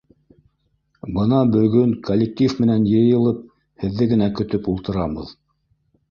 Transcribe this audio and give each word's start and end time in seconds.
—Бына 1.17 1.41
бөгөн 1.55 1.91
коллектив 2.07 2.55
менән 2.63 2.87
йыйылып, 2.93 3.43
һеҙҙе 3.83 4.07
генә 4.13 4.31
көтөп 4.41 4.71
ултырабыҙ. 4.73 5.29